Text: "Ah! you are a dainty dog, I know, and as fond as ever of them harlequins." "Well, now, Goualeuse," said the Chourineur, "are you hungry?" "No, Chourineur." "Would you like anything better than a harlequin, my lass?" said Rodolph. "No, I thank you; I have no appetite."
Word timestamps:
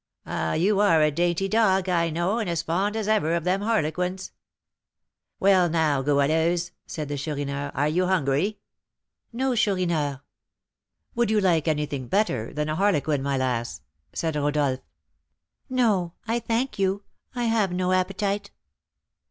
"Ah! 0.25 0.53
you 0.53 0.79
are 0.79 1.03
a 1.03 1.11
dainty 1.11 1.47
dog, 1.47 1.87
I 1.87 2.09
know, 2.09 2.39
and 2.39 2.49
as 2.49 2.63
fond 2.63 2.95
as 2.95 3.07
ever 3.07 3.35
of 3.35 3.43
them 3.43 3.61
harlequins." 3.61 4.31
"Well, 5.39 5.69
now, 5.69 6.01
Goualeuse," 6.01 6.71
said 6.87 7.07
the 7.07 7.17
Chourineur, 7.17 7.71
"are 7.75 7.87
you 7.87 8.07
hungry?" 8.07 8.57
"No, 9.31 9.53
Chourineur." 9.55 10.21
"Would 11.13 11.29
you 11.29 11.39
like 11.39 11.67
anything 11.67 12.07
better 12.07 12.51
than 12.51 12.67
a 12.67 12.75
harlequin, 12.77 13.21
my 13.21 13.37
lass?" 13.37 13.81
said 14.11 14.35
Rodolph. 14.35 14.79
"No, 15.69 16.13
I 16.27 16.39
thank 16.39 16.79
you; 16.79 17.03
I 17.35 17.43
have 17.43 17.71
no 17.71 17.91
appetite." 17.91 18.49